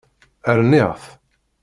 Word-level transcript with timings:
Rniɣ-t. 0.59 1.03